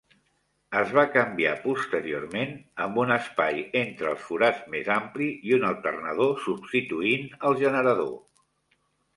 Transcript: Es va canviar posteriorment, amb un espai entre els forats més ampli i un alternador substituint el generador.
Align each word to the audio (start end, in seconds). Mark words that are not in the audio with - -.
Es 0.79 0.93
va 0.99 1.01
canviar 1.15 1.51
posteriorment, 1.65 2.55
amb 2.87 2.97
un 3.03 3.13
espai 3.17 3.61
entre 3.81 4.09
els 4.13 4.23
forats 4.31 4.65
més 4.77 4.89
ampli 4.97 5.29
i 5.51 5.57
un 5.59 5.69
alternador 5.71 6.35
substituint 6.47 7.29
el 7.51 7.61
generador. 7.65 8.15